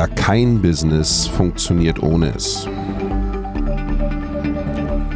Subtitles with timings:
[0.00, 2.66] Ja, kein Business funktioniert ohne es.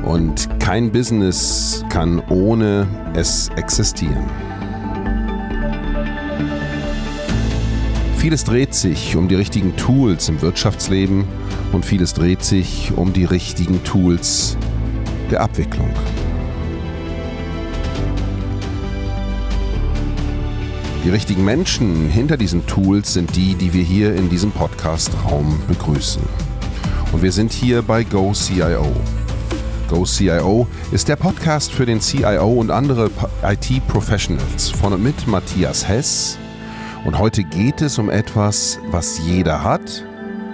[0.03, 4.27] Und kein Business kann ohne es existieren.
[8.19, 11.25] Vieles dreht sich um die richtigen Tools im Wirtschaftsleben
[11.73, 14.59] und vieles dreht sich um die richtigen Tools
[15.31, 15.89] der Abwicklung.
[21.05, 26.23] Die richtigen Menschen hinter diesen Tools sind die, die wir hier in diesem Podcast-Raum begrüßen.
[27.13, 28.87] Und wir sind hier bei GoCIO.
[29.91, 33.11] GoCIO ist der Podcast für den CIO und andere
[33.43, 36.39] IT-Professionals von und mit Matthias Hess.
[37.05, 40.07] Und heute geht es um etwas, was jeder hat,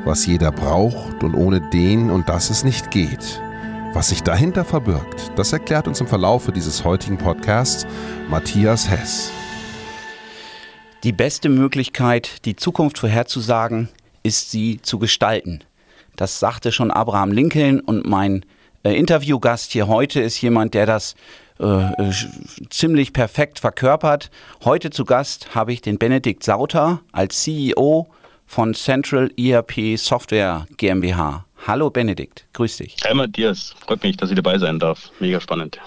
[0.04, 3.40] was jeder braucht und ohne den und das es nicht geht.
[3.92, 7.86] Was sich dahinter verbirgt, das erklärt uns im Verlaufe dieses heutigen Podcasts
[8.28, 9.30] Matthias Hess.
[11.02, 13.88] Die beste Möglichkeit, die Zukunft vorherzusagen,
[14.22, 15.64] ist sie zu gestalten.
[16.16, 18.44] Das sagte schon Abraham Lincoln und mein
[18.82, 21.14] äh, Interviewgast hier heute ist jemand, der das
[21.58, 22.12] äh, äh
[22.68, 24.30] ziemlich perfekt verkörpert.
[24.62, 28.06] Heute zu Gast habe ich den Benedikt Sauter als CEO
[28.44, 31.46] von Central ERP Software GmbH.
[31.66, 32.96] Hallo Benedikt, grüß dich.
[33.06, 35.10] Hi Matthias, freut mich, dass ich dabei sein darf.
[35.18, 35.78] Mega spannend.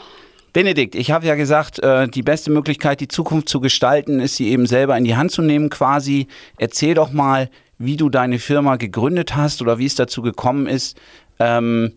[0.54, 4.50] Benedikt, ich habe ja gesagt, äh, die beste Möglichkeit, die Zukunft zu gestalten, ist sie
[4.50, 6.28] eben selber in die Hand zu nehmen quasi.
[6.58, 10.98] Erzähl doch mal, wie du deine Firma gegründet hast oder wie es dazu gekommen ist,
[11.40, 11.94] ähm,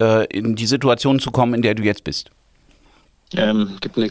[0.00, 2.30] äh, in die Situation zu kommen, in der du jetzt bist.
[3.34, 4.10] Ähm, gibt eine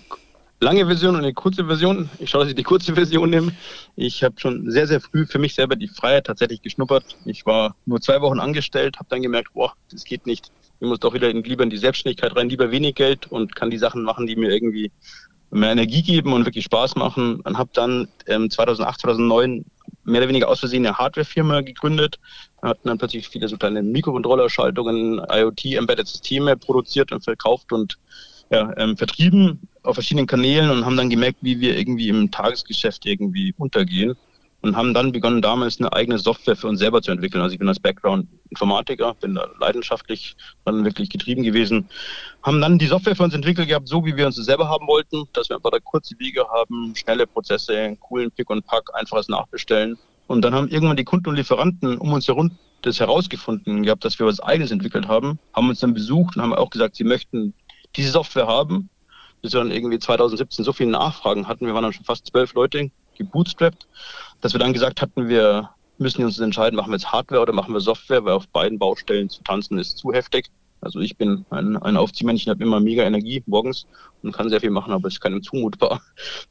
[0.65, 2.09] lange Version und eine kurze Version.
[2.19, 3.51] Ich schaue, dass ich die kurze Version nehme.
[3.95, 7.15] Ich habe schon sehr, sehr früh für mich selber die Freiheit tatsächlich geschnuppert.
[7.25, 10.99] Ich war nur zwei Wochen angestellt, habe dann gemerkt, boah, das geht nicht ich muss
[10.99, 14.03] doch wieder in, lieber in die Selbstständigkeit rein, lieber wenig Geld und kann die Sachen
[14.03, 14.91] machen, die mir irgendwie
[15.51, 17.39] mehr Energie geben und wirklich Spaß machen.
[17.41, 19.65] Und habe dann ähm, 2008, 2009
[20.03, 22.19] mehr oder weniger aus Versehen eine Hardware-Firma gegründet.
[22.61, 27.97] Hatten dann plötzlich viele so kleine Mikrocontroller-Schaltungen, IoT-Embedded-Systeme produziert und verkauft und
[28.49, 33.05] ja, ähm, vertrieben auf verschiedenen Kanälen und haben dann gemerkt, wie wir irgendwie im Tagesgeschäft
[33.05, 34.15] irgendwie untergehen
[34.65, 37.41] und haben dann begonnen, damals eine eigene Software für uns selber zu entwickeln.
[37.41, 40.35] Also ich bin als Background Informatiker, bin da leidenschaftlich
[40.65, 41.87] dann wirklich getrieben gewesen,
[42.41, 45.25] haben dann die Software für uns entwickelt gehabt, so wie wir uns selber haben wollten,
[45.33, 49.29] dass wir einfach da kurze Wege haben, schnelle Prozesse, einen coolen Pick und Pack, einfaches
[49.29, 49.97] Nachbestellen.
[50.27, 54.19] Und dann haben irgendwann die Kunden und Lieferanten um uns herum das herausgefunden gehabt, dass
[54.19, 57.53] wir was Eigenes entwickelt haben, haben uns dann besucht und haben auch gesagt, sie möchten
[57.95, 58.89] diese Software haben.
[59.41, 62.53] Bis wir dann irgendwie 2017 so viele Nachfragen hatten, wir waren dann schon fast zwölf
[62.53, 63.87] Leute gebootstrapped,
[64.41, 67.73] dass wir dann gesagt hatten, wir müssen uns entscheiden, machen wir jetzt Hardware oder machen
[67.73, 70.47] wir Software, weil auf beiden Baustellen zu tanzen ist zu heftig.
[70.81, 73.87] Also ich bin ein, ein Aufziehmännchen, habe immer mega Energie morgens
[74.21, 76.01] und kann sehr viel machen, aber ist keinem zumutbar.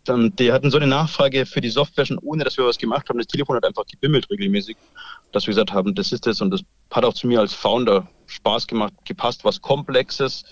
[0.05, 3.09] Dann, die hatten so eine Nachfrage für die Software schon, ohne dass wir was gemacht
[3.09, 3.19] haben.
[3.19, 4.77] Das Telefon hat einfach gebimmelt regelmäßig,
[5.31, 8.09] dass wir gesagt haben, das ist das und das hat auch zu mir als Founder
[8.27, 10.45] Spaß gemacht, gepasst, was Komplexes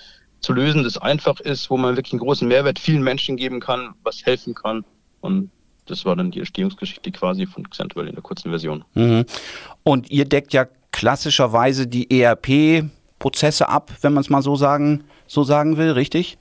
[0.43, 3.95] zu lösen, das einfach ist, wo man wirklich einen großen Mehrwert vielen Menschen geben kann,
[4.03, 4.85] was helfen kann.
[5.21, 5.51] Und
[5.87, 8.85] das war dann die Entstehungsgeschichte quasi von Xentral in der kurzen Version.
[8.95, 9.25] Mhm.
[9.83, 15.45] Und ihr deckt ja klassischerweise die ERP-Prozesse ab, wenn man es mal so sagen, so
[15.45, 16.39] sagen will, richtig?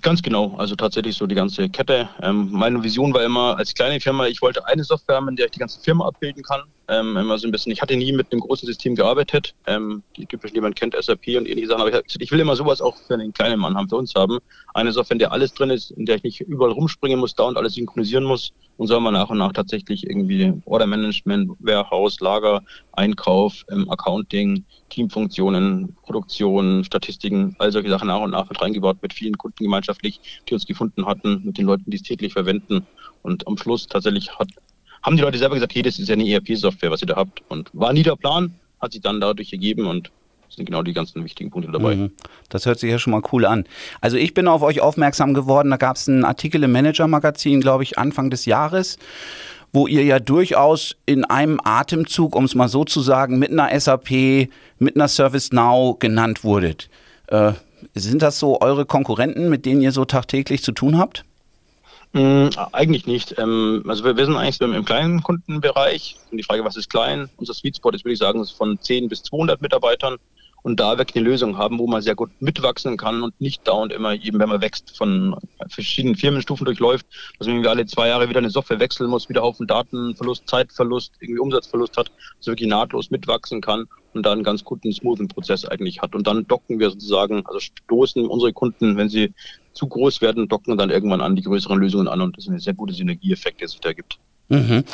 [0.00, 2.08] Ganz genau, also tatsächlich so die ganze Kette.
[2.22, 5.46] Ähm, meine Vision war immer als kleine Firma, ich wollte eine Software haben, in der
[5.46, 6.62] ich die ganze Firma abbilden kann.
[6.90, 9.54] Ähm, immer so ein bisschen, ich hatte nie mit einem großen System gearbeitet.
[9.66, 11.82] Ähm, die typischen, die man kennt, SAP und ähnliche Sachen.
[11.82, 14.38] Aber ich, ich will immer sowas auch für einen kleinen Mann haben, für uns haben.
[14.72, 17.44] Eine Software, in der alles drin ist, in der ich nicht überall rumspringen muss, da
[17.44, 18.52] und alles synchronisieren muss.
[18.78, 24.64] Und soll man nach und nach tatsächlich irgendwie Order Management, Warehouse, Lager, Einkauf, ähm, Accounting,
[24.88, 30.20] Teamfunktionen, Produktion, Statistiken, all solche Sachen nach und nach mit reingebaut mit vielen Kunden gemeinschaftlich,
[30.48, 32.86] die uns gefunden hatten, mit den Leuten, die es täglich verwenden.
[33.22, 34.48] Und am Schluss tatsächlich hat,
[35.02, 37.42] haben die Leute selber gesagt, hey, das ist ja eine ERP-Software, was ihr da habt.
[37.48, 40.10] Und war nie der Plan, hat sich dann dadurch ergeben und
[40.48, 41.94] sind genau die ganzen wichtigen Punkte dabei.
[41.94, 42.12] Mhm.
[42.48, 43.64] Das hört sich ja schon mal cool an.
[44.00, 47.82] Also ich bin auf euch aufmerksam geworden, da gab es einen Artikel im Manager-Magazin, glaube
[47.82, 48.98] ich, Anfang des Jahres
[49.70, 53.78] wo ihr ja durchaus in einem Atemzug, um es mal so zu sagen, mit einer
[53.78, 54.48] SAP,
[54.78, 56.88] mit einer ServiceNow genannt wurdet.
[57.26, 57.52] Äh,
[57.94, 61.24] sind das so eure Konkurrenten, mit denen ihr so tagtäglich zu tun habt?
[62.12, 63.38] Mm, eigentlich nicht.
[63.38, 66.16] Ähm, also wir, sind eigentlich im, kleinen Kundenbereich.
[66.30, 67.28] Und die Frage, was ist klein?
[67.36, 70.16] Unser Sweet Spot ist, würde ich sagen, von 10 bis 200 Mitarbeitern
[70.68, 73.90] und da wirklich eine Lösung haben, wo man sehr gut mitwachsen kann und nicht dauernd
[73.90, 75.34] immer, eben wenn man wächst, von
[75.70, 77.06] verschiedenen Firmenstufen durchläuft,
[77.38, 81.14] dass man irgendwie alle zwei Jahre wieder eine Software wechseln muss, wieder Haufen Datenverlust, Zeitverlust,
[81.20, 85.64] irgendwie Umsatzverlust hat, also wirklich nahtlos mitwachsen kann und da einen ganz guten, smoothen Prozess
[85.64, 86.14] eigentlich hat.
[86.14, 89.32] Und dann docken wir sozusagen, also stoßen unsere Kunden, wenn sie
[89.72, 92.60] zu groß werden, docken dann irgendwann an die größeren Lösungen an und das ist eine
[92.60, 94.18] sehr gute Synergieeffekt, der sich da gibt.
[94.50, 94.84] Mhm.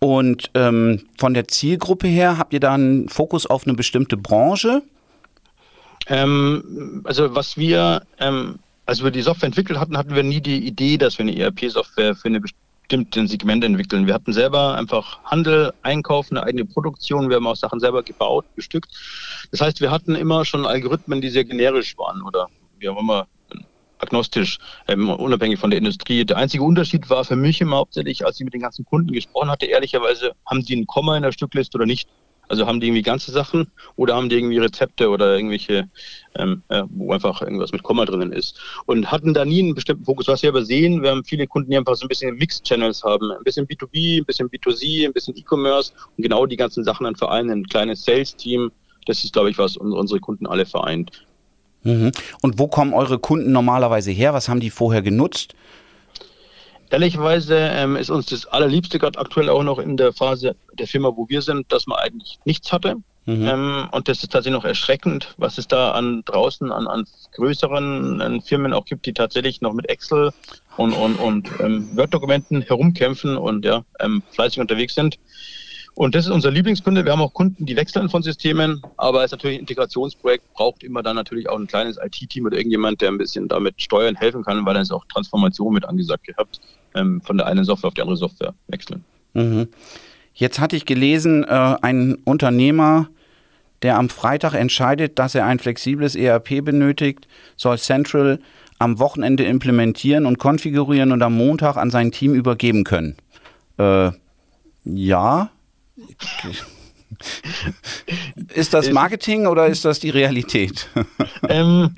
[0.00, 4.82] Und ähm, von der Zielgruppe her, habt ihr da einen Fokus auf eine bestimmte Branche?
[6.08, 10.66] Ähm, also was wir, ähm, als wir die Software entwickelt hatten, hatten wir nie die
[10.66, 14.06] Idee, dass wir eine ERP-Software für eine bestimmte Segment entwickeln.
[14.06, 17.28] Wir hatten selber einfach Handel, Einkauf, eine eigene Produktion.
[17.28, 18.90] Wir haben auch Sachen selber gebaut, bestückt.
[19.50, 23.26] Das heißt, wir hatten immer schon Algorithmen, die sehr generisch waren oder wie auch immer
[23.98, 26.24] agnostisch, ähm, unabhängig von der Industrie.
[26.24, 29.50] Der einzige Unterschied war für mich immer hauptsächlich, als ich mit den ganzen Kunden gesprochen
[29.50, 32.08] hatte, ehrlicherweise, haben die ein Komma in der Stückliste oder nicht?
[32.48, 35.88] Also haben die irgendwie ganze Sachen oder haben die irgendwie Rezepte oder irgendwelche,
[36.36, 38.58] ähm, äh, wo einfach irgendwas mit Komma drinnen ist.
[38.86, 40.28] Und hatten da nie einen bestimmten Fokus.
[40.28, 43.04] Was wir aber sehen, wir haben viele Kunden, die einfach so ein bisschen Mixed Channels
[43.04, 43.30] haben.
[43.30, 47.16] Ein bisschen B2B, ein bisschen B2C, ein bisschen E-Commerce und genau die ganzen Sachen dann
[47.16, 47.50] vereinen.
[47.50, 48.70] Ein kleines Sales-Team.
[49.06, 51.10] Das ist, glaube ich, was unsere Kunden alle vereint.
[51.82, 52.12] Mhm.
[52.42, 54.34] Und wo kommen eure Kunden normalerweise her?
[54.34, 55.54] Was haben die vorher genutzt?
[56.90, 61.12] Ehrlicherweise ähm, ist uns das Allerliebste gerade aktuell auch noch in der Phase der Firma,
[61.14, 62.96] wo wir sind, dass man eigentlich nichts hatte.
[63.26, 63.46] Mhm.
[63.46, 68.22] Ähm, und das ist tatsächlich noch erschreckend, was es da an draußen an, an größeren
[68.22, 70.32] an Firmen auch gibt, die tatsächlich noch mit Excel
[70.78, 75.18] und, und, und ähm, Word-Dokumenten herumkämpfen und ja, ähm, fleißig unterwegs sind.
[75.98, 77.04] Und das ist unser Lieblingskunde.
[77.04, 80.84] Wir haben auch Kunden, die wechseln von Systemen, aber es ist natürlich ein Integrationsprojekt, braucht
[80.84, 84.44] immer dann natürlich auch ein kleines IT-Team oder irgendjemand, der ein bisschen damit steuern helfen
[84.44, 86.60] kann, weil dann ist auch Transformation mit angesagt gehabt,
[86.94, 89.02] ähm, von der einen Software auf die andere Software wechseln.
[89.34, 89.66] Mhm.
[90.34, 93.08] Jetzt hatte ich gelesen, äh, ein Unternehmer,
[93.82, 98.38] der am Freitag entscheidet, dass er ein flexibles ERP benötigt, soll Central
[98.78, 103.16] am Wochenende implementieren und konfigurieren und am Montag an sein Team übergeben können.
[103.78, 104.12] Äh,
[104.84, 105.50] ja,
[108.54, 110.88] ist das Marketing oder ist das die Realität?
[111.48, 111.96] ähm,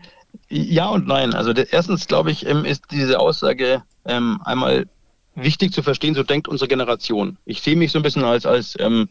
[0.49, 1.35] ja und nein.
[1.35, 4.87] Also erstens glaube ich, ähm, ist diese Aussage ähm, einmal
[5.35, 7.38] wichtig zu verstehen, so denkt unsere Generation.
[7.44, 9.08] Ich sehe mich so ein bisschen als, als ähm,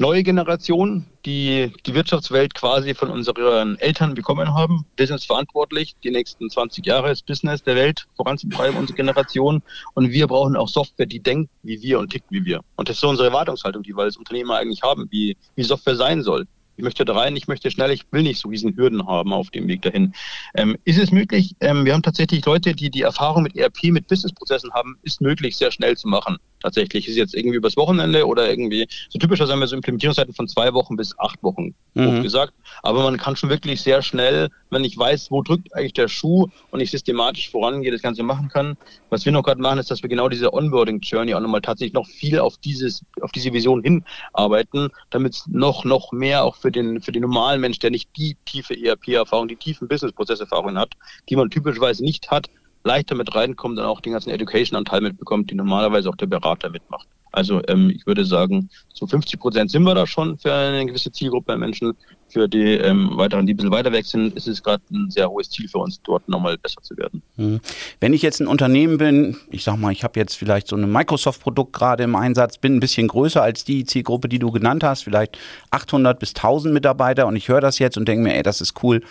[0.00, 4.86] neue Generation, die die Wirtschaftswelt quasi von unseren Eltern bekommen haben.
[4.96, 9.62] Business verantwortlich, die nächsten 20 Jahre ist Business der Welt voranzutreiben, unsere Generation.
[9.94, 12.60] Und wir brauchen auch Software, die denkt wie wir und tickt wie wir.
[12.76, 15.96] Und das ist so unsere Erwartungshaltung, die wir als Unternehmer eigentlich haben, wie, wie Software
[15.96, 16.46] sein soll.
[16.76, 19.50] Ich möchte da rein, ich möchte schnell, ich will nicht so riesen Hürden haben auf
[19.50, 20.14] dem Weg dahin.
[20.54, 21.54] Ähm, ist es möglich?
[21.60, 25.56] Ähm, wir haben tatsächlich Leute, die die Erfahrung mit ERP, mit Businessprozessen haben, ist möglich,
[25.56, 27.08] sehr schnell zu machen tatsächlich.
[27.08, 30.72] Ist jetzt irgendwie übers Wochenende oder irgendwie, so typischer sagen wir so Implementierungszeiten von zwei
[30.74, 32.22] Wochen bis acht Wochen, mhm.
[32.22, 32.54] gesagt.
[32.82, 36.48] Aber man kann schon wirklich sehr schnell, wenn ich weiß, wo drückt eigentlich der Schuh
[36.70, 38.76] und ich systematisch vorangehe, das Ganze machen kann.
[39.08, 42.06] Was wir noch gerade machen, ist, dass wir genau diese Onboarding-Journey auch nochmal tatsächlich noch
[42.06, 47.00] viel auf dieses, auf diese Vision hinarbeiten, damit es noch, noch mehr auch für den,
[47.00, 50.94] für den normalen Mensch, der nicht die tiefe ERP-Erfahrung, die tiefen Business-Prozesserfahrungen hat,
[51.28, 52.50] die man typischerweise nicht hat,
[52.84, 57.06] leichter mit reinkommt und auch den ganzen Education-Anteil mitbekommt, die normalerweise auch der Berater mitmacht.
[57.32, 61.12] Also ähm, ich würde sagen, so 50 Prozent sind wir da schon für eine gewisse
[61.12, 61.94] Zielgruppe Menschen.
[62.28, 65.28] Für die ähm, weiteren, die ein bisschen weiter weg sind, ist es gerade ein sehr
[65.28, 67.22] hohes Ziel für uns, dort nochmal besser zu werden.
[67.36, 67.60] Mhm.
[67.98, 70.90] Wenn ich jetzt ein Unternehmen bin, ich sag mal, ich habe jetzt vielleicht so ein
[70.90, 75.02] Microsoft-Produkt gerade im Einsatz, bin ein bisschen größer als die Zielgruppe, die du genannt hast,
[75.02, 75.38] vielleicht
[75.70, 78.80] 800 bis 1000 Mitarbeiter und ich höre das jetzt und denke mir, ey, das ist
[78.82, 79.02] cool.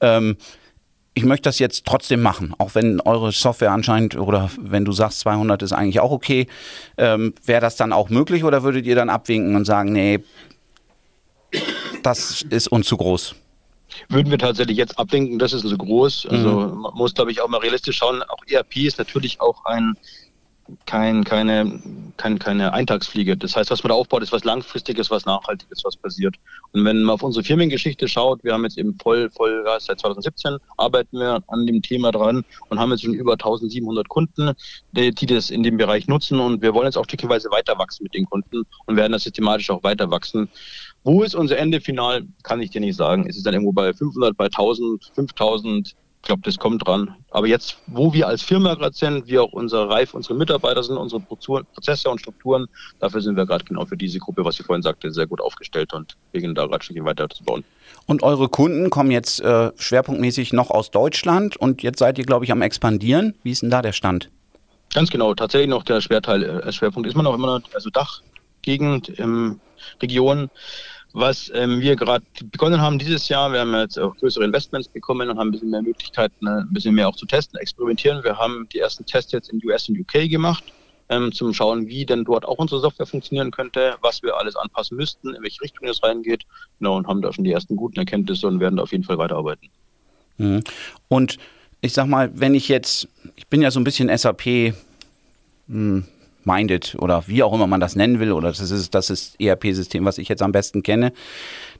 [0.00, 0.36] Ähm,
[1.14, 5.20] ich möchte das jetzt trotzdem machen, auch wenn eure Software anscheinend oder wenn du sagst
[5.20, 6.46] 200 ist eigentlich auch okay,
[6.96, 10.20] ähm, wäre das dann auch möglich oder würdet ihr dann abwinken und sagen, nee,
[12.02, 13.34] das ist uns zu groß?
[14.08, 16.26] Würden wir tatsächlich jetzt abwinken, das ist so groß.
[16.30, 16.80] Also mhm.
[16.80, 18.22] man muss, glaube ich, auch mal realistisch schauen.
[18.22, 19.94] Auch ERP ist natürlich auch ein
[20.86, 21.80] kein, keine,
[22.16, 23.36] kein, keine Eintagsfliege.
[23.36, 26.36] Das heißt, was man da aufbaut, ist was Langfristiges, was Nachhaltiges, was passiert.
[26.72, 30.58] Und wenn man auf unsere Firmengeschichte schaut, wir haben jetzt eben voll, voll, seit 2017
[30.76, 34.52] arbeiten wir an dem Thema dran und haben jetzt schon über 1700 Kunden,
[34.92, 36.40] die, die das in dem Bereich nutzen.
[36.40, 39.70] Und wir wollen jetzt auch stückweise weiter wachsen mit den Kunden und werden das systematisch
[39.70, 40.48] auch weiter wachsen.
[41.04, 43.26] Wo ist unser Ende final, kann ich dir nicht sagen.
[43.26, 45.94] Ist es dann irgendwo bei 500, bei 1000, 5000?
[46.22, 47.16] Ich glaube, das kommt dran.
[47.32, 50.96] Aber jetzt, wo wir als Firma gerade sind, wie auch unsere Reif, unsere Mitarbeiter sind,
[50.96, 52.68] unsere Prozesse und Strukturen,
[53.00, 55.92] dafür sind wir gerade genau für diese Gruppe, was ich vorhin sagte, sehr gut aufgestellt
[55.92, 57.64] und wegen da gerade Stückchen weiter zu bauen.
[58.06, 62.44] Und eure Kunden kommen jetzt äh, schwerpunktmäßig noch aus Deutschland und jetzt seid ihr, glaube
[62.44, 63.34] ich, am expandieren.
[63.42, 64.30] Wie ist denn da der Stand?
[64.94, 69.18] Ganz genau, tatsächlich noch der Schwerteil, äh, Schwerpunkt ist man auch immer noch, also Dachgegend,
[69.18, 69.58] ähm,
[70.00, 70.50] Region
[71.14, 73.52] was ähm, wir gerade begonnen haben dieses Jahr.
[73.52, 76.94] Wir haben jetzt auch größere Investments bekommen und haben ein bisschen mehr Möglichkeiten, ein bisschen
[76.94, 78.24] mehr auch zu testen, experimentieren.
[78.24, 80.64] Wir haben die ersten Tests jetzt in US und UK gemacht,
[81.08, 84.96] ähm, zum Schauen, wie denn dort auch unsere Software funktionieren könnte, was wir alles anpassen
[84.96, 86.44] müssten, in welche Richtung es reingeht.
[86.78, 89.18] Genau, und haben da schon die ersten guten Erkenntnisse und werden da auf jeden Fall
[89.18, 89.68] weiterarbeiten.
[90.38, 90.62] Mhm.
[91.08, 91.38] Und
[91.82, 94.74] ich sag mal, wenn ich jetzt, ich bin ja so ein bisschen SAP,
[95.68, 96.04] hm,
[96.46, 100.04] Minded oder wie auch immer man das nennen will, oder das ist das ist ERP-System,
[100.04, 101.12] was ich jetzt am besten kenne.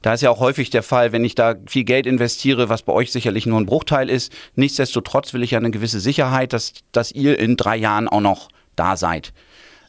[0.01, 2.93] Da ist ja auch häufig der Fall, wenn ich da viel Geld investiere, was bei
[2.93, 4.33] euch sicherlich nur ein Bruchteil ist.
[4.55, 8.49] Nichtsdestotrotz will ich ja eine gewisse Sicherheit, dass, dass ihr in drei Jahren auch noch
[8.75, 9.33] da seid.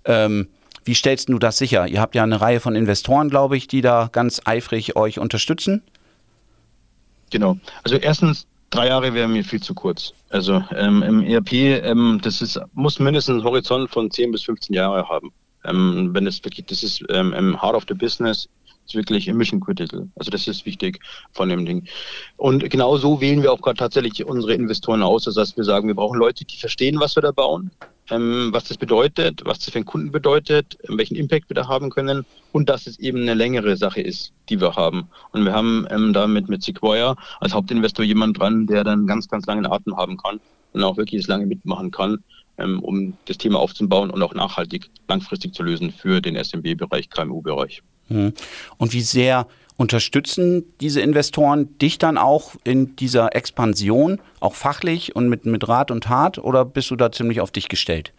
[0.04, 0.48] Ähm,
[0.84, 1.88] wie stellst du das sicher?
[1.88, 5.82] Ihr habt ja eine Reihe von Investoren, glaube ich, die da ganz eifrig euch unterstützen.
[7.30, 7.56] Genau.
[7.82, 10.12] Also erstens, drei Jahre wäre mir viel zu kurz.
[10.30, 14.74] Also ähm, im ERP, ähm, das ist, muss mindestens einen Horizont von 10 bis 15
[14.74, 15.32] Jahre haben.
[15.64, 18.48] Ähm, wenn es wirklich, das ist ähm, im Heart of the Business,
[18.86, 20.08] ist wirklich Mission Critical.
[20.16, 21.00] Also das ist wichtig
[21.32, 21.86] von dem Ding.
[22.36, 25.24] Und genau so wählen wir auch gerade tatsächlich unsere Investoren aus.
[25.24, 27.70] Das heißt, wir sagen, wir brauchen Leute, die verstehen, was wir da bauen,
[28.10, 31.90] ähm, was das bedeutet, was das für den Kunden bedeutet, welchen Impact wir da haben
[31.90, 35.08] können und dass es eben eine längere Sache ist, die wir haben.
[35.32, 39.46] Und wir haben ähm, damit mit Sequoia als Hauptinvestor jemand dran, der dann ganz, ganz
[39.46, 40.40] langen Atem haben kann
[40.72, 42.22] und auch wirklich das lange mitmachen kann,
[42.58, 47.82] ähm, um das Thema aufzubauen und auch nachhaltig, langfristig zu lösen für den SMB-Bereich, KMU-Bereich.
[48.08, 48.32] Hm.
[48.78, 49.46] Und wie sehr
[49.76, 55.90] Unterstützen diese Investoren dich dann auch in dieser Expansion, auch fachlich und mit, mit Rat
[55.90, 58.12] und Tat, oder bist du da ziemlich auf dich gestellt?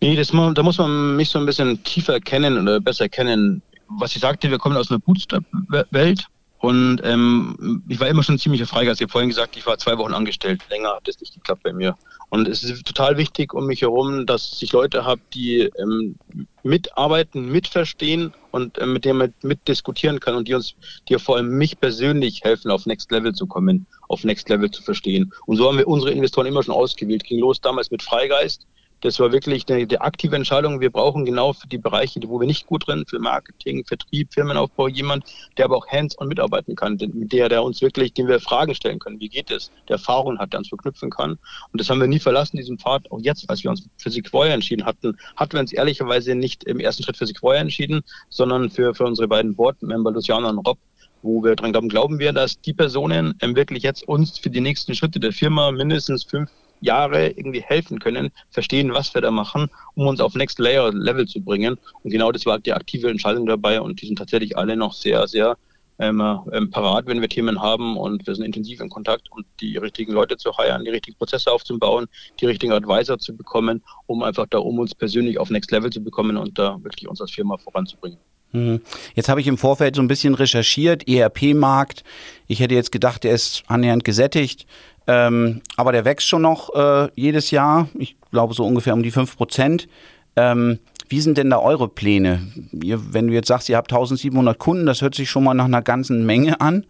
[0.00, 3.62] Nee, das, da muss man mich so ein bisschen tiefer kennen oder besser kennen.
[3.88, 6.26] Was ich sagte, wir kommen aus einer Bootstrap-Welt
[6.58, 9.00] und ähm, ich war immer schon ziemlich Freigeist.
[9.00, 10.60] Ich habe vorhin gesagt, ich war zwei Wochen angestellt.
[10.68, 11.96] Länger hat das nicht geklappt bei mir.
[12.30, 16.16] Und es ist total wichtig um mich herum, dass ich Leute habe, die ähm,
[16.62, 20.74] mitarbeiten, mitverstehen und äh, mit denen man mitdiskutieren kann und die uns,
[21.08, 24.82] die vor allem mich persönlich helfen, auf Next Level zu kommen, auf Next Level zu
[24.82, 25.32] verstehen.
[25.46, 27.24] Und so haben wir unsere Investoren immer schon ausgewählt.
[27.24, 28.66] Ging los damals mit Freigeist
[29.00, 30.80] das war wirklich eine, eine, aktive Entscheidung.
[30.80, 34.88] Wir brauchen genau für die Bereiche, wo wir nicht gut drin, für Marketing, Vertrieb, Firmenaufbau,
[34.88, 35.24] jemand,
[35.56, 38.98] der aber auch hands-on mitarbeiten kann, mit der, der uns wirklich, den wir Fragen stellen
[38.98, 39.20] können.
[39.20, 39.70] Wie geht es?
[39.88, 41.32] Der Erfahrung hat, der uns verknüpfen kann.
[41.32, 43.10] Und das haben wir nie verlassen, diesen Pfad.
[43.10, 46.80] Auch jetzt, als wir uns für Sequoia entschieden hatten, hatten wir uns ehrlicherweise nicht im
[46.80, 50.78] ersten Schritt für Sequoia entschieden, sondern für, für unsere beiden Board-Member Luciana und Rob,
[51.22, 54.94] wo wir dran glauben, glauben wir, dass die Personen wirklich jetzt uns für die nächsten
[54.94, 56.50] Schritte der Firma mindestens fünf
[56.80, 61.26] Jahre irgendwie helfen können, verstehen, was wir da machen, um uns auf Next Layer Level
[61.26, 61.78] zu bringen.
[62.02, 65.26] Und genau das war die aktive Entscheidung dabei und die sind tatsächlich alle noch sehr,
[65.28, 65.56] sehr
[65.98, 69.76] ähm, ähm, parat, wenn wir Themen haben und wir sind intensiv in Kontakt und die
[69.76, 72.06] richtigen Leute zu heiren, die richtigen Prozesse aufzubauen,
[72.40, 76.02] die richtigen Advisor zu bekommen, um einfach da um uns persönlich auf Next Level zu
[76.02, 78.18] bekommen und da wirklich uns als Firma voranzubringen.
[78.52, 78.80] Mhm.
[79.14, 82.04] Jetzt habe ich im Vorfeld so ein bisschen recherchiert, ERP-Markt.
[82.46, 84.66] Ich hätte jetzt gedacht, der ist annähernd gesättigt.
[85.06, 87.88] Ähm, aber der wächst schon noch äh, jedes Jahr.
[87.98, 89.88] Ich glaube so ungefähr um die 5 Prozent.
[90.36, 90.78] Ähm,
[91.08, 92.46] wie sind denn da eure Pläne?
[92.72, 95.64] Ihr, wenn du jetzt sagst, ihr habt 1700 Kunden, das hört sich schon mal nach
[95.64, 96.84] einer ganzen Menge an.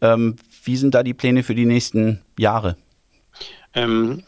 [0.00, 2.76] Ähm, wie sind da die Pläne für die nächsten Jahre?
[3.74, 4.22] Ähm,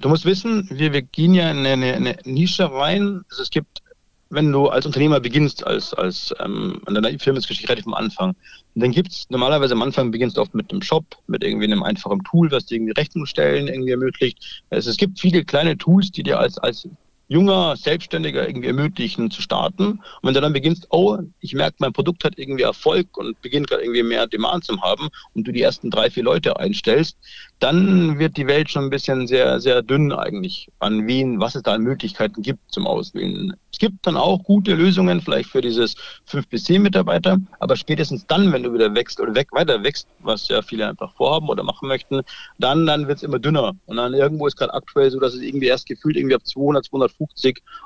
[0.00, 3.22] du musst wissen, wir, wir gehen ja in eine, eine Nische rein.
[3.30, 3.82] Also es gibt
[4.30, 8.34] wenn du als Unternehmer beginnst, als, als ähm, an deiner Firmengeschichte relativ am Anfang,
[8.74, 11.82] dann gibt es normalerweise am Anfang beginnst du oft mit einem Shop, mit irgendwie einem
[11.82, 14.62] einfachen Tool, was dir irgendwie Rechnungsstellen irgendwie ermöglicht.
[14.70, 16.88] Also es gibt viele kleine Tools, die dir als, als
[17.28, 19.84] junger Selbstständiger irgendwie ermöglichen zu starten.
[19.90, 23.68] Und wenn du dann beginnst, oh, ich merke, mein Produkt hat irgendwie Erfolg und beginnt
[23.68, 27.16] gerade irgendwie mehr Demand zu haben und du die ersten drei, vier Leute einstellst,
[27.60, 31.62] dann wird die Welt schon ein bisschen sehr, sehr dünn eigentlich an wen, was es
[31.62, 33.54] da an Möglichkeiten gibt zum Auswählen.
[33.72, 38.26] Es gibt dann auch gute Lösungen, vielleicht für dieses fünf bis zehn Mitarbeiter, aber spätestens
[38.26, 41.64] dann, wenn du wieder wächst oder weg, weiter wächst, was ja viele einfach vorhaben oder
[41.64, 42.22] machen möchten,
[42.58, 43.74] dann, dann wird es immer dünner.
[43.86, 46.84] Und dann irgendwo ist gerade aktuell so, dass es irgendwie erst gefühlt irgendwie ab 200,
[46.86, 47.17] 250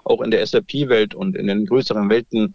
[0.04, 2.54] auch in der SAP-Welt und in den größeren Welten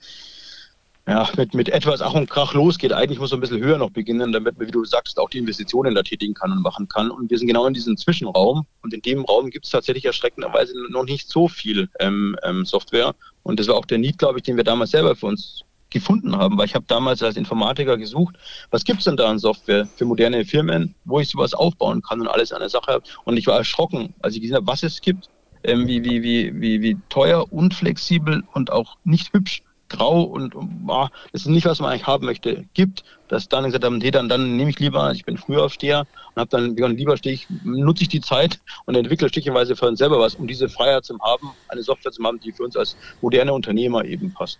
[1.07, 2.91] ja, mit, mit etwas Ach und Krach losgeht.
[2.91, 5.37] Eigentlich muss man ein bisschen höher noch beginnen, damit man, wie du sagst, auch die
[5.37, 7.09] Investitionen da tätigen kann und machen kann.
[7.09, 8.65] Und wir sind genau in diesem Zwischenraum.
[8.81, 13.15] Und in dem Raum gibt es tatsächlich erschreckenderweise noch nicht so viel ähm, ähm, Software.
[13.43, 16.35] Und das war auch der Need, glaube ich, den wir damals selber für uns gefunden
[16.35, 18.35] haben, weil ich habe damals als Informatiker gesucht,
[18.71, 22.19] was gibt es denn da an Software für moderne Firmen, wo ich sowas aufbauen kann
[22.19, 23.01] und alles an der Sache.
[23.23, 25.29] Und ich war erschrocken, als ich gesehen habe, was es gibt,
[25.67, 30.53] wie, wie, wie, wie, wie teuer, unflexibel und auch nicht hübsch grau und
[30.85, 34.11] boah, das ist nicht, was man eigentlich haben möchte, gibt, dass dann gesagt haben, nee,
[34.11, 36.05] dann, dann nehme ich lieber, ich bin Frühaufsteher
[36.35, 39.87] und habe dann begonnen, lieber stehe ich, nutze ich die Zeit und entwickle stückchenweise für
[39.87, 42.75] uns selber was, um diese Freiheit zu haben, eine Software zu haben, die für uns
[42.75, 44.59] als moderne Unternehmer eben passt.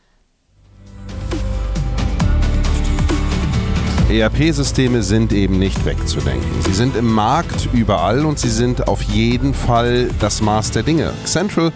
[4.10, 6.50] ERP-Systeme sind eben nicht wegzudenken.
[6.62, 11.12] Sie sind im Markt überall und sie sind auf jeden Fall das Maß der Dinge.
[11.26, 11.74] Central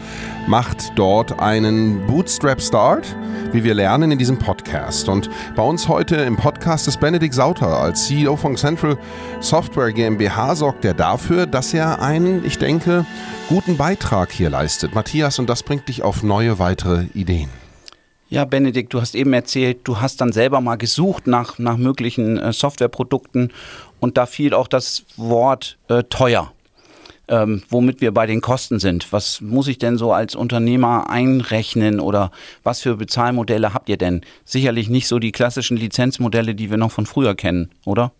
[0.48, 3.18] macht dort einen Bootstrap Start,
[3.52, 5.10] wie wir lernen in diesem Podcast.
[5.10, 8.98] Und bei uns heute im Podcast ist Benedikt Sauter als CEO von Central
[9.42, 13.06] Software GmbH sorgt er dafür, dass er einen, ich denke,
[13.50, 14.96] guten Beitrag hier leistet.
[14.96, 17.61] Matthias, und das bringt dich auf neue weitere Ideen.
[18.32, 22.38] Ja, Benedikt, du hast eben erzählt, du hast dann selber mal gesucht nach, nach möglichen
[22.38, 23.52] äh, Softwareprodukten
[24.00, 26.54] und da fiel auch das Wort äh, teuer,
[27.28, 29.12] ähm, womit wir bei den Kosten sind.
[29.12, 32.32] Was muss ich denn so als Unternehmer einrechnen oder
[32.64, 34.22] was für Bezahlmodelle habt ihr denn?
[34.46, 38.14] Sicherlich nicht so die klassischen Lizenzmodelle, die wir noch von früher kennen, oder?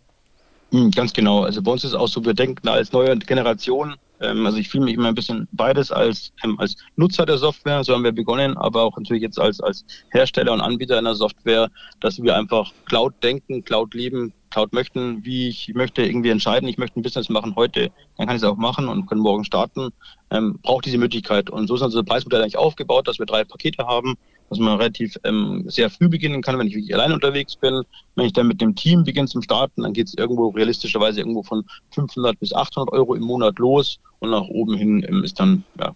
[0.72, 1.44] Hm, ganz genau.
[1.44, 4.94] Also bei uns ist auch so, wir denken als neue Generation also ich fühle mich
[4.96, 8.84] immer ein bisschen beides als, ähm, als Nutzer der Software, so haben wir begonnen, aber
[8.84, 13.64] auch natürlich jetzt als, als Hersteller und Anbieter einer Software, dass wir einfach Cloud denken,
[13.64, 17.90] Cloud lieben, Cloud möchten, wie ich möchte irgendwie entscheiden, ich möchte ein Business machen heute,
[18.18, 19.90] dann kann ich es auch machen und können morgen starten,
[20.30, 21.50] ähm, braucht diese Möglichkeit.
[21.50, 24.18] Und so ist unser Preismodell eigentlich aufgebaut, dass wir drei Pakete haben,
[24.52, 27.84] dass man relativ ähm, sehr früh beginnen kann, wenn ich wirklich allein unterwegs bin.
[28.16, 31.42] Wenn ich dann mit dem Team beginne zum Starten, dann geht es irgendwo realistischerweise irgendwo
[31.42, 35.64] von 500 bis 800 Euro im Monat los und nach oben hin ähm, ist dann,
[35.80, 35.96] ja,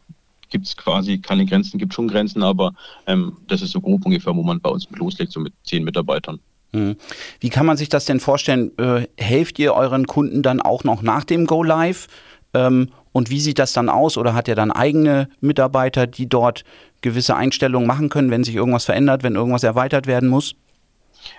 [0.49, 2.73] gibt es quasi keine Grenzen, gibt schon Grenzen, aber
[3.07, 6.39] ähm, das ist so grob ungefähr, wo man bei uns loslegt, so mit zehn Mitarbeitern.
[6.71, 6.95] Hm.
[7.41, 8.71] Wie kann man sich das denn vorstellen?
[8.77, 12.07] Äh, helft ihr euren Kunden dann auch noch nach dem Go Live?
[12.53, 14.17] Ähm, und wie sieht das dann aus?
[14.17, 16.65] Oder hat ihr dann eigene Mitarbeiter, die dort
[16.99, 20.55] gewisse Einstellungen machen können, wenn sich irgendwas verändert, wenn irgendwas erweitert werden muss?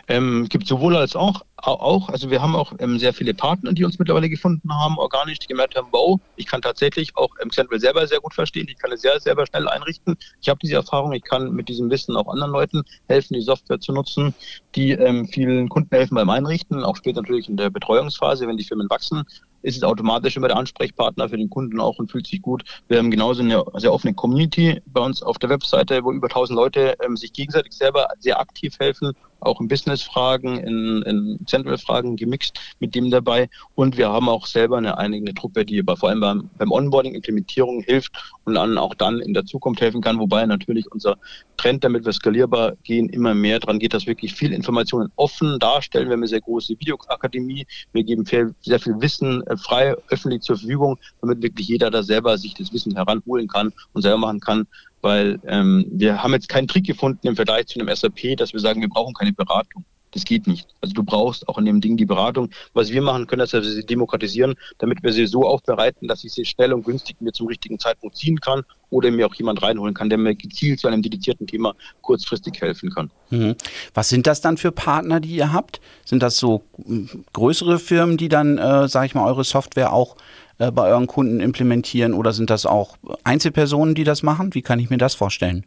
[0.09, 3.85] Ähm, gibt sowohl als auch, auch, also wir haben auch ähm, sehr viele Partner, die
[3.85, 7.78] uns mittlerweile gefunden haben, organisch, die gemerkt haben, wow, ich kann tatsächlich auch ähm, Xentral
[7.78, 10.16] selber sehr gut verstehen, ich kann es sehr selber schnell einrichten.
[10.40, 13.80] Ich habe diese Erfahrung, ich kann mit diesem Wissen auch anderen Leuten helfen, die Software
[13.80, 14.35] zu nutzen,
[14.75, 18.64] die ähm, vielen Kunden helfen beim Einrichten, auch später natürlich in der Betreuungsphase, wenn die
[18.64, 19.25] Firmen wachsen
[19.63, 22.65] ist es automatisch immer der Ansprechpartner für den Kunden auch und fühlt sich gut.
[22.89, 26.57] Wir haben genauso eine sehr offene Community bei uns auf der Webseite, wo über 1000
[26.57, 32.59] Leute ähm, sich gegenseitig selber sehr aktiv helfen auch in Business-Fragen, in, in Central-Fragen gemixt
[32.81, 33.49] mit dem dabei.
[33.75, 37.14] Und wir haben auch selber eine eigene Truppe, die aber vor allem beim, beim Onboarding,
[37.14, 38.12] Implementierung hilft
[38.45, 40.19] und dann auch dann in der Zukunft helfen kann.
[40.19, 41.17] Wobei natürlich unser
[41.56, 46.08] Trend, damit wir skalierbar gehen, immer mehr daran geht, dass wirklich viel Informationen offen darstellen.
[46.08, 47.67] Wir haben eine sehr große Videoakademie.
[47.93, 52.02] Wir geben viel, sehr viel Wissen äh, frei öffentlich zur Verfügung, damit wirklich jeder da
[52.02, 54.67] selber sich das Wissen heranholen kann und selber machen kann
[55.02, 58.61] weil ähm, wir haben jetzt keinen Trick gefunden im Vergleich zu einem SAP, dass wir
[58.61, 59.85] sagen, wir brauchen keine Beratung.
[60.17, 60.67] Das geht nicht.
[60.80, 62.49] Also du brauchst auch in dem Ding die Beratung.
[62.73, 66.25] Was wir machen können, ist, dass wir sie demokratisieren, damit wir sie so aufbereiten, dass
[66.25, 69.63] ich sie schnell und günstig mir zum richtigen Zeitpunkt ziehen kann oder mir auch jemand
[69.63, 73.11] reinholen kann, der mir gezielt zu einem dedizierten Thema kurzfristig helfen kann.
[73.28, 73.56] Mhm.
[73.93, 75.82] Was sind das dann für Partner, die ihr habt?
[76.06, 80.17] Sind das so hm, größere Firmen, die dann, äh, sage ich mal, eure Software auch
[80.58, 84.54] äh, bei euren Kunden implementieren oder sind das auch Einzelpersonen, die das machen?
[84.54, 85.64] Wie kann ich mir das vorstellen?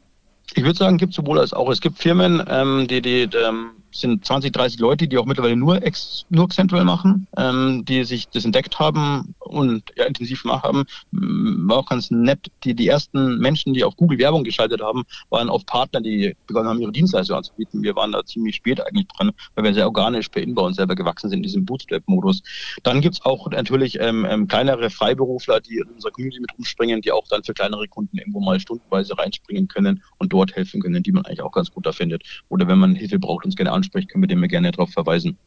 [0.55, 1.69] Ich würde sagen, gibt sowohl als auch.
[1.69, 5.55] Es gibt Firmen, ähm, die, die, die ähm, sind 20, 30 Leute, die auch mittlerweile
[5.55, 10.85] nur, Ex, nur Central machen, ähm, die sich das entdeckt haben und ja, intensiv machen.
[11.11, 12.51] War auch ganz nett.
[12.63, 16.69] Die, die ersten Menschen, die auf Google Werbung geschaltet haben, waren auch Partner, die begonnen
[16.69, 17.83] haben, ihre Dienstleistungen anzubieten.
[17.83, 21.29] Wir waren da ziemlich spät eigentlich dran, weil wir sehr organisch per Inbound selber gewachsen
[21.29, 22.41] sind in diesem Bootstrap-Modus.
[22.83, 27.01] Dann gibt es auch natürlich ähm, ähm, kleinere Freiberufler, die in unserer Community mit rumspringen,
[27.01, 31.03] die auch dann für kleinere Kunden irgendwo mal stundenweise reinspringen können und dort helfen können,
[31.03, 32.23] die man eigentlich auch ganz gut da findet.
[32.49, 35.37] Oder wenn man Hilfe braucht, uns gerne anspricht, können wir dem gerne darauf verweisen.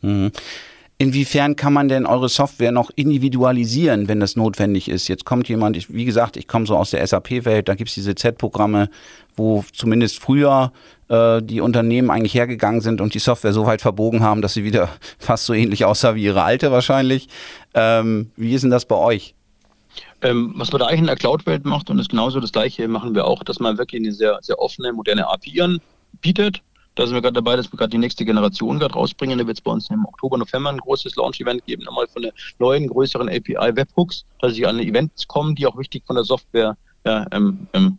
[0.00, 0.32] Mhm.
[1.02, 5.08] Inwiefern kann man denn eure Software noch individualisieren, wenn das notwendig ist?
[5.08, 7.94] Jetzt kommt jemand, ich, wie gesagt, ich komme so aus der SAP-Welt, da gibt es
[7.96, 8.88] diese Z-Programme,
[9.34, 10.72] wo zumindest früher
[11.08, 14.62] äh, die Unternehmen eigentlich hergegangen sind und die Software so weit verbogen haben, dass sie
[14.62, 17.26] wieder fast so ähnlich aussah wie ihre alte wahrscheinlich.
[17.74, 19.34] Ähm, wie ist denn das bei euch?
[20.20, 23.16] Ähm, was man da eigentlich in der Cloud-Welt macht, und das genauso das gleiche machen
[23.16, 26.62] wir auch, dass man wirklich eine sehr, sehr offene, moderne API anbietet
[26.94, 29.38] da sind wir gerade dabei, dass wir gerade die nächste Generation gerade rausbringen.
[29.38, 32.32] Da wird es bei uns im Oktober, November ein großes Launch-Event geben, nochmal von der
[32.58, 36.76] neuen, größeren API Webhooks, dass sie an Events kommen, die auch wichtig von der Software
[37.04, 37.98] ja, ähm, ähm,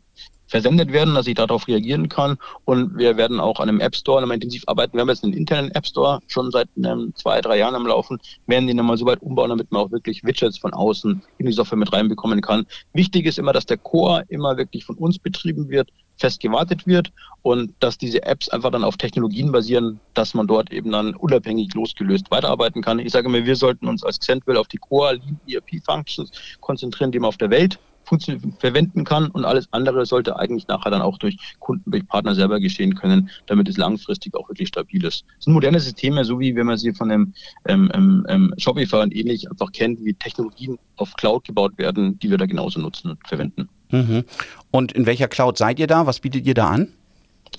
[0.53, 2.38] versendet werden, dass ich darauf reagieren kann.
[2.65, 4.93] Und wir werden auch an einem App Store nochmal intensiv arbeiten.
[4.93, 8.19] Wir haben jetzt einen internen App Store schon seit ähm, zwei, drei Jahren am Laufen,
[8.45, 11.51] werden den nochmal so weit umbauen, damit man auch wirklich Widgets von außen in die
[11.51, 12.67] Software mit reinbekommen kann.
[12.93, 17.12] Wichtig ist immer, dass der Core immer wirklich von uns betrieben wird, fest gewartet wird
[17.41, 21.73] und dass diese Apps einfach dann auf Technologien basieren, dass man dort eben dann unabhängig
[21.73, 22.99] losgelöst weiterarbeiten kann.
[22.99, 27.12] Ich sage mir, wir sollten uns als Xentwell auf die Core Lean ERP Functions konzentrieren,
[27.12, 27.80] die man auf der Welt
[28.19, 32.60] verwenden kann und alles andere sollte eigentlich nachher dann auch durch Kunden, durch Partner selber
[32.60, 35.26] geschehen können, damit es langfristig auch wirklich stabil ist.
[35.39, 37.34] Es sind moderne Systeme, so wie wenn man sie von einem
[37.65, 42.30] ähm, ähm, ähm, Shopify und ähnlich einfach kennt, wie Technologien auf Cloud gebaut werden, die
[42.30, 43.69] wir da genauso nutzen und verwenden.
[43.91, 44.23] Mhm.
[44.71, 46.06] Und in welcher Cloud seid ihr da?
[46.06, 46.88] Was bietet ihr da an?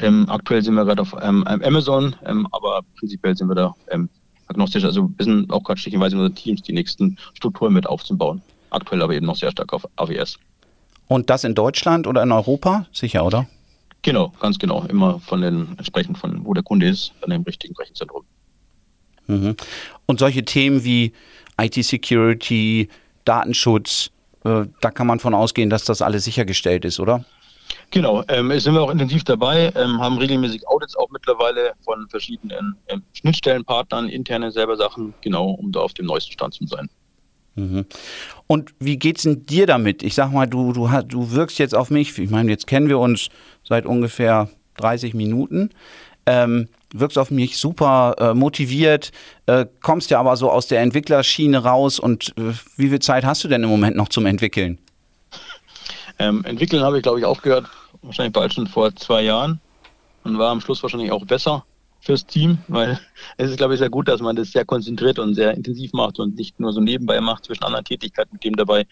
[0.01, 3.75] Ähm, aktuell sind wir gerade auf ähm, Amazon, ähm, aber prinzipiell sind wir da
[4.49, 4.85] agnostisch.
[4.85, 8.43] Also wir sind auch gerade stückchenweise in unseren Teams die nächsten Strukturen mit aufzubauen.
[8.75, 10.39] Aktuell aber eben noch sehr stark auf AWS.
[11.07, 12.87] Und das in Deutschland oder in Europa?
[12.93, 13.47] Sicher, oder?
[14.03, 14.85] Genau, ganz genau.
[14.85, 18.25] Immer von den entsprechend von wo der Kunde ist, an dem richtigen Rechenzentrum.
[19.27, 19.57] Mhm.
[20.07, 21.13] Und solche Themen wie
[21.59, 22.89] IT-Security,
[23.25, 24.11] Datenschutz,
[24.45, 27.25] äh, da kann man von ausgehen, dass das alles sichergestellt ist, oder?
[27.91, 32.77] Genau, ähm, sind wir auch intensiv dabei, ähm, haben regelmäßig Audits auch mittlerweile von verschiedenen
[32.89, 36.91] ähm, Schnittstellenpartnern, interne selber Sachen, genau, um da auf dem neuesten Stand zu sein.
[37.57, 37.87] Mhm.
[38.47, 40.03] Und wie geht's denn dir damit?
[40.03, 42.99] Ich sag mal, du, du, du wirkst jetzt auf mich, ich meine, jetzt kennen wir
[42.99, 43.29] uns
[43.63, 45.71] seit ungefähr 30 Minuten,
[46.27, 49.13] ähm, wirkst auf mich super äh, motiviert,
[49.47, 53.45] äh, kommst ja aber so aus der Entwicklerschiene raus und äh, wie viel Zeit hast
[53.45, 54.79] du denn im Moment noch zum Entwickeln?
[56.19, 57.67] Ähm, entwickeln habe ich, glaube ich, aufgehört,
[58.03, 59.61] wahrscheinlich bald schon vor zwei Jahren
[60.23, 61.65] und war am Schluss wahrscheinlich auch besser
[62.05, 62.99] fürs Team, weil
[63.37, 66.19] es ist, glaube ich, sehr gut, dass man das sehr konzentriert und sehr intensiv macht
[66.19, 68.87] und nicht nur so nebenbei macht zwischen anderen Tätigkeiten mit dem dabei.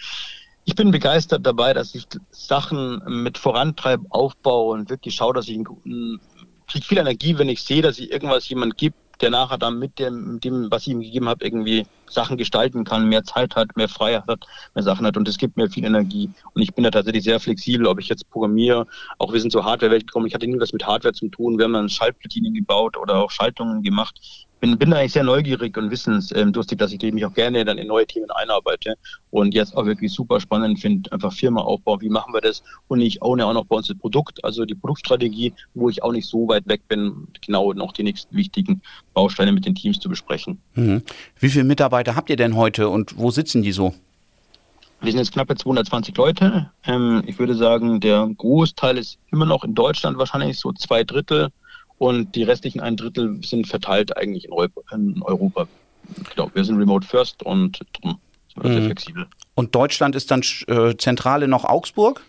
[0.64, 5.56] Ich bin begeistert dabei, dass ich Sachen mit vorantreibe, aufbaue und wirklich schaue, dass ich
[5.56, 6.20] einen,
[6.68, 9.98] kriege viel Energie, wenn ich sehe, dass ich irgendwas jemand gibt, der nachher dann mit
[9.98, 13.88] dem, dem, was ich ihm gegeben habe, irgendwie Sachen gestalten kann, mehr Zeit hat, mehr
[13.88, 15.16] Freiheit hat, mehr Sachen hat.
[15.16, 16.30] Und es gibt mir viel Energie.
[16.54, 18.86] Und ich bin da tatsächlich sehr flexibel, ob ich jetzt programmiere,
[19.18, 21.64] auch wir sind zur Hardware-Welt gekommen, ich hatte nie was mit Hardware zu tun, wir
[21.64, 24.18] haben dann Schaltplatinen gebaut oder auch Schaltungen gemacht
[24.62, 28.06] bin, bin eigentlich sehr neugierig und wissensdurstig, dass ich mich auch gerne dann in neue
[28.06, 28.94] Themen einarbeite
[29.30, 33.00] und jetzt auch wirklich super spannend finde, einfach Firma aufbauen, wie machen wir das und
[33.00, 36.28] ich ohne auch noch bei uns das Produkt, also die Produktstrategie, wo ich auch nicht
[36.28, 38.82] so weit weg bin, genau noch die nächsten wichtigen
[39.14, 40.60] Bausteine mit den Teams zu besprechen.
[40.74, 41.02] Mhm.
[41.40, 43.92] Wie viele Mitarbeiter habt ihr denn heute und wo sitzen die so?
[45.00, 46.70] Wir sind jetzt knappe 220 Leute.
[46.84, 51.48] Ähm, ich würde sagen, der Großteil ist immer noch in Deutschland wahrscheinlich, so zwei Drittel
[52.02, 55.68] und die restlichen ein Drittel sind verteilt eigentlich in, Europa.
[56.34, 58.18] Genau, wir sind remote first und drum
[58.52, 58.74] sind wir mhm.
[58.74, 59.26] sehr flexibel.
[59.54, 62.24] Und Deutschland ist dann äh, Zentrale noch Augsburg?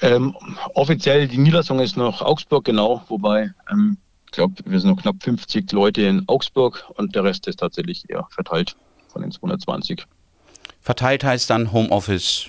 [0.00, 0.36] Ähm,
[0.74, 3.96] offiziell die Niederlassung ist noch Augsburg, genau, wobei ähm,
[4.26, 8.08] ich glaube, wir sind noch knapp 50 Leute in Augsburg und der Rest ist tatsächlich
[8.08, 8.76] eher verteilt
[9.08, 10.06] von den 220.
[10.80, 12.48] Verteilt heißt dann Homeoffice.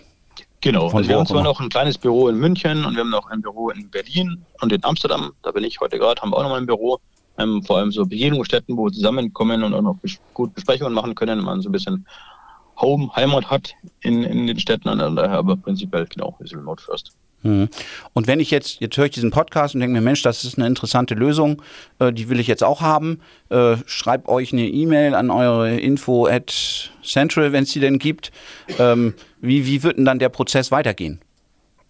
[0.62, 3.28] Genau, also wir haben zwar noch ein kleines Büro in München und wir haben noch
[3.32, 6.44] ein Büro in Berlin und in Amsterdam, da bin ich heute gerade, haben wir auch
[6.44, 7.00] noch mal ein Büro.
[7.38, 11.16] Ähm, vor allem so Begegnungsstätten, wo wir zusammenkommen und auch noch bes gut Besprechungen machen
[11.16, 12.06] können, wenn man so ein bisschen
[12.80, 17.12] Home, Heimat hat in, in den Städten und daher aber prinzipiell genau, ist Remote First.
[17.44, 17.70] Mhm.
[18.14, 20.58] Und wenn ich jetzt, jetzt höre ich diesen Podcast und denke mir, Mensch, das ist
[20.58, 21.62] eine interessante Lösung,
[22.00, 26.28] äh, die will ich jetzt auch haben, äh, schreibt euch eine E-Mail an eure info
[26.28, 28.32] at central, wenn es die denn gibt.
[28.80, 31.20] Ähm, wie, wie wird denn dann der Prozess weitergehen?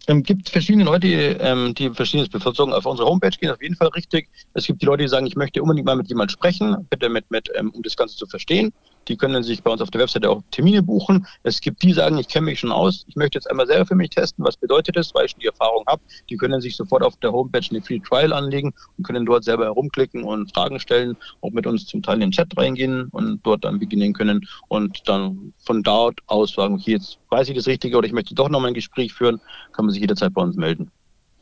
[0.08, 2.74] Ähm, gibt verschiedene Leute, ähm, die verschiedenes bevorzugen.
[2.74, 4.30] Auf unsere Homepage gehen auf jeden Fall richtig.
[4.54, 7.30] Es gibt die Leute, die sagen, ich möchte unbedingt mal mit jemandem sprechen, bitte mit,
[7.30, 8.74] mit ähm, um das Ganze zu verstehen.
[9.12, 11.28] Die können sich bei uns auf der Webseite auch Termine buchen.
[11.44, 13.86] Es gibt die, die sagen, ich kenne mich schon aus, ich möchte jetzt einmal selber
[13.86, 16.02] für mich testen, was bedeutet das, weil ich schon die Erfahrung habe.
[16.30, 19.66] Die können sich sofort auf der Homepage eine Free Trial anlegen und können dort selber
[19.66, 23.66] herumklicken und Fragen stellen, auch mit uns zum Teil in den Chat reingehen und dort
[23.66, 27.98] dann beginnen können und dann von dort aus sagen, okay, jetzt weiß ich das Richtige
[27.98, 29.42] oder ich möchte doch nochmal ein Gespräch führen,
[29.74, 30.90] kann man sich jederzeit bei uns melden.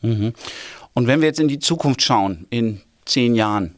[0.02, 0.34] Mhm.
[0.94, 3.76] Und wenn wir jetzt in die Zukunft schauen, in zehn Jahren,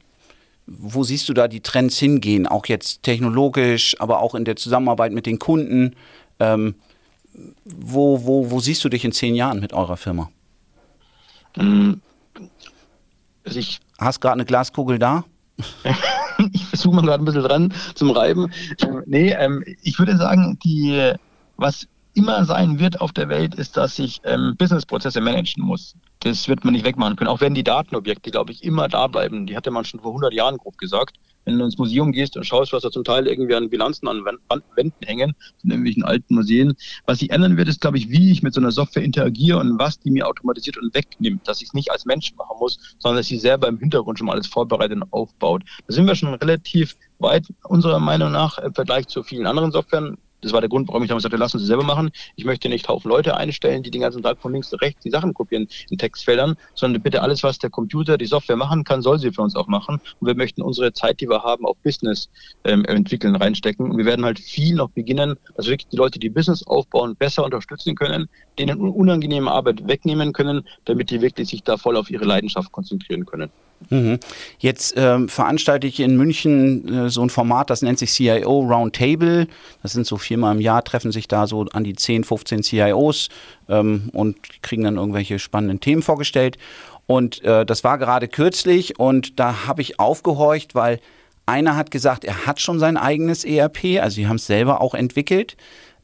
[0.79, 5.12] wo siehst du da die Trends hingehen, auch jetzt technologisch, aber auch in der Zusammenarbeit
[5.12, 5.95] mit den Kunden?
[6.39, 6.75] Ähm,
[7.65, 10.29] wo, wo, wo siehst du dich in zehn Jahren mit eurer Firma?
[11.57, 12.01] Ähm,
[13.43, 15.23] also ich Hast gerade eine Glaskugel da?
[16.53, 18.51] ich versuche mal gerade ein bisschen dran zum Reiben.
[18.81, 21.13] Ähm, nee, ähm, ich würde sagen, die,
[21.57, 25.95] was immer sein wird auf der Welt, ist, dass ich ähm, Businessprozesse managen muss.
[26.23, 27.29] Das wird man nicht wegmachen können.
[27.29, 29.47] Auch wenn die Datenobjekte, glaube ich, immer da bleiben.
[29.47, 31.17] Die hatte man schon vor 100 Jahren grob gesagt.
[31.45, 34.23] Wenn du ins Museum gehst und schaust, was da zum Teil irgendwie an Bilanzen an
[34.75, 36.73] Wänden hängen, in irgendwelchen alten Museen.
[37.07, 39.79] Was sich ändern wird, ist, glaube ich, wie ich mit so einer Software interagiere und
[39.79, 41.47] was die mir automatisiert und wegnimmt.
[41.47, 44.27] Dass ich es nicht als Mensch machen muss, sondern dass sie selber im Hintergrund schon
[44.27, 45.63] mal alles vorbereitet und aufbaut.
[45.88, 50.19] Da sind wir schon relativ weit, unserer Meinung nach, im Vergleich zu vielen anderen Softwaren
[50.41, 52.12] Das war der Grund, warum ich damals sagte, lass uns das selber machen.
[52.36, 55.10] Ich möchte nicht Haufen Leute einstellen, die den ganzen Tag von links nach rechts die
[55.10, 59.19] Sachen kopieren in Textfeldern, sondern bitte alles, was der Computer, die Software machen kann, soll
[59.19, 60.01] sie für uns auch machen.
[60.19, 62.30] Und wir möchten unsere Zeit, die wir haben, auf Business
[62.63, 63.89] ähm, entwickeln, reinstecken.
[63.89, 67.45] Und wir werden halt viel noch beginnen, dass wirklich die Leute, die Business aufbauen, besser
[67.45, 68.27] unterstützen können,
[68.58, 73.25] denen unangenehme Arbeit wegnehmen können, damit die wirklich sich da voll auf ihre Leidenschaft konzentrieren
[73.25, 73.51] können.
[73.89, 74.20] Mhm.
[74.60, 79.48] Jetzt ähm, veranstalte ich in München äh, so ein Format, das nennt sich CIO Roundtable.
[79.82, 83.30] Das sind so viermal im Jahr, treffen sich da so an die 10, 15 CIOs
[83.70, 86.58] ähm, und kriegen dann irgendwelche spannenden Themen vorgestellt.
[87.08, 91.00] Und äh, das war gerade kürzlich und da habe ich aufgehorcht, weil
[91.46, 94.94] einer hat gesagt, er hat schon sein eigenes ERP, also sie haben es selber auch
[94.94, 95.58] entwickelt.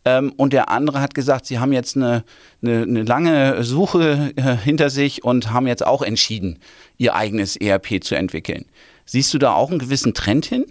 [0.07, 2.23] Ähm, und der andere hat gesagt, sie haben jetzt eine,
[2.61, 6.59] eine, eine lange Suche äh, hinter sich und haben jetzt auch entschieden,
[6.97, 8.63] ihr eigenes ERP zu entwickeln.
[9.05, 10.65] Siehst du da auch einen gewissen Trend hin?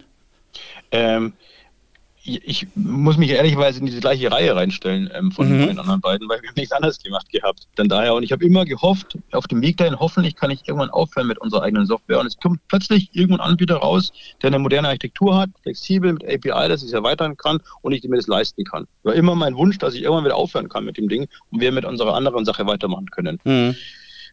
[0.90, 1.34] Ähm,
[2.26, 5.66] ich muss mich ehrlicherweise in diese gleiche Reihe reinstellen ähm, von mhm.
[5.66, 7.68] den anderen beiden, weil wir nichts anderes gemacht gehabt.
[7.76, 10.90] Dann daher, und ich habe immer gehofft, auf dem Weg dahin, hoffentlich kann ich irgendwann
[10.90, 12.20] aufhören mit unserer eigenen Software.
[12.20, 14.12] Und es kommt plötzlich irgendein Anbieter raus,
[14.42, 18.02] der eine moderne Architektur hat, flexibel mit API, dass ich es erweitern kann und ich
[18.04, 18.86] mir das leisten kann.
[19.02, 21.72] War immer mein Wunsch, dass ich irgendwann wieder aufhören kann mit dem Ding und wir
[21.72, 23.38] mit unserer anderen Sache weitermachen können.
[23.44, 23.76] Mhm.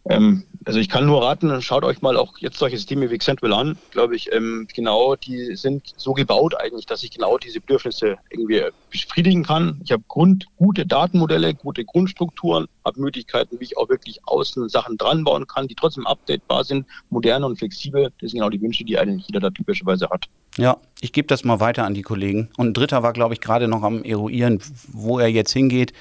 [0.09, 3.53] Ähm, also ich kann nur raten, schaut euch mal auch jetzt solche Systeme wie Xentral
[3.53, 8.17] an, glaube ich, ähm, genau, die sind so gebaut eigentlich, dass ich genau diese Bedürfnisse
[8.29, 9.79] irgendwie befriedigen kann.
[9.83, 14.97] Ich habe Grund, gute Datenmodelle, gute Grundstrukturen, habe Möglichkeiten, wie ich auch wirklich außen Sachen
[14.97, 18.11] dran bauen kann, die trotzdem updatebar sind, modern und flexibel.
[18.19, 20.25] Das sind genau die Wünsche, die eigentlich jeder da typischerweise hat.
[20.57, 22.49] Ja, ich gebe das mal weiter an die Kollegen.
[22.57, 24.59] Und ein dritter war, glaube ich, gerade noch am Eruieren,
[24.91, 25.93] wo er jetzt hingeht.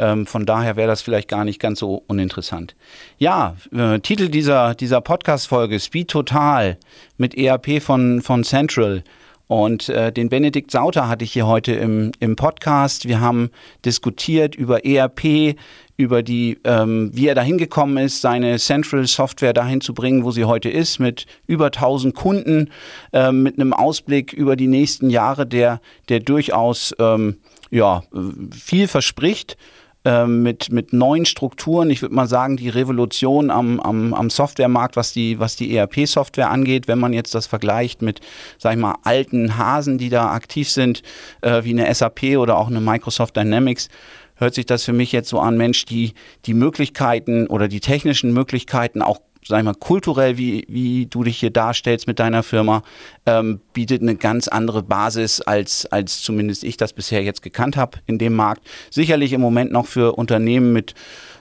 [0.00, 2.74] Ähm, von daher wäre das vielleicht gar nicht ganz so uninteressant.
[3.18, 6.78] Ja, äh, Titel dieser, dieser Podcast-Folge: Speed Total
[7.18, 9.04] mit ERP von, von Central.
[9.46, 13.08] Und äh, den Benedikt Sauter hatte ich hier heute im, im Podcast.
[13.08, 13.50] Wir haben
[13.84, 15.56] diskutiert über ERP,
[15.96, 20.30] über die, ähm, wie er dahin gekommen ist, seine Central Software dahin zu bringen, wo
[20.30, 22.70] sie heute ist, mit über 1000 Kunden,
[23.12, 27.38] äh, mit einem Ausblick über die nächsten Jahre, der, der durchaus ähm,
[27.70, 28.04] ja,
[28.52, 29.56] viel verspricht.
[30.02, 31.90] Ähm, mit, mit neuen Strukturen.
[31.90, 36.48] Ich würde mal sagen, die Revolution am, am, am Softwaremarkt, was die, was die ERP-Software
[36.48, 38.20] angeht, wenn man jetzt das vergleicht mit,
[38.56, 41.02] sag ich mal, alten Hasen, die da aktiv sind,
[41.42, 43.90] äh, wie eine SAP oder auch eine Microsoft Dynamics,
[44.36, 46.14] hört sich das für mich jetzt so an, Mensch, die
[46.46, 51.38] die Möglichkeiten oder die technischen Möglichkeiten auch sag ich mal, kulturell, wie, wie du dich
[51.38, 52.82] hier darstellst mit deiner Firma,
[53.26, 57.98] ähm, bietet eine ganz andere Basis, als, als zumindest ich das bisher jetzt gekannt habe
[58.06, 58.62] in dem Markt.
[58.90, 60.94] Sicherlich im Moment noch für Unternehmen mit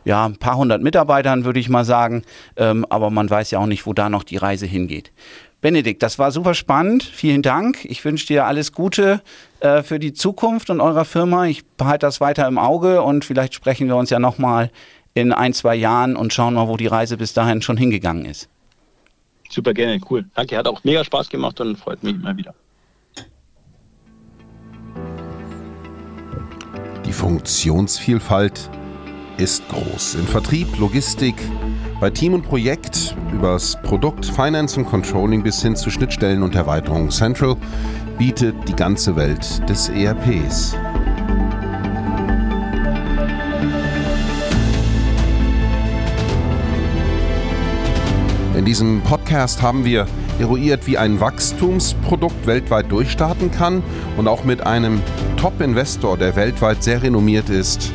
[0.05, 2.23] ja, ein paar hundert Mitarbeitern, würde ich mal sagen.
[2.55, 5.11] Ähm, aber man weiß ja auch nicht, wo da noch die Reise hingeht.
[5.61, 7.03] Benedikt, das war super spannend.
[7.03, 7.83] Vielen Dank.
[7.83, 9.21] Ich wünsche dir alles Gute
[9.59, 11.47] äh, für die Zukunft und eurer Firma.
[11.47, 14.71] Ich behalte das weiter im Auge und vielleicht sprechen wir uns ja nochmal
[15.13, 18.49] in ein, zwei Jahren und schauen mal, wo die Reise bis dahin schon hingegangen ist.
[19.49, 20.25] Super gerne, cool.
[20.35, 22.53] Danke, hat auch mega Spaß gemacht und freut mich immer wieder.
[27.05, 28.69] Die Funktionsvielfalt
[29.37, 30.15] ist groß.
[30.15, 31.35] In Vertrieb, Logistik,
[31.99, 37.09] bei Team und Projekt, übers Produkt, Finance und Controlling bis hin zu Schnittstellen und Erweiterung.
[37.09, 37.55] Central
[38.17, 40.75] bietet die ganze Welt des ERPs.
[48.59, 50.05] In diesem Podcast haben wir
[50.37, 53.81] eruiert, wie ein Wachstumsprodukt weltweit durchstarten kann
[54.17, 55.01] und auch mit einem
[55.37, 57.93] Top-Investor, der weltweit sehr renommiert ist,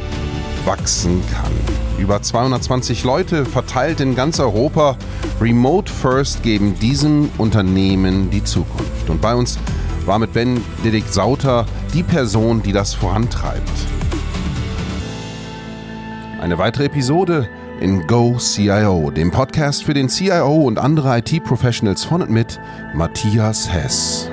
[0.65, 1.53] wachsen kann.
[1.99, 4.97] Über 220 Leute verteilt in ganz Europa.
[5.39, 9.11] Remote First geben diesem Unternehmen die Zukunft.
[9.11, 9.59] Und bei uns
[10.07, 13.71] war mit Benedikt Sauter die Person, die das vorantreibt.
[16.41, 17.51] Eine weitere Episode
[17.81, 22.61] in Go CIO, dem Podcast für den CIO und andere IT-Professionals von und mit
[22.95, 24.31] Matthias Hess.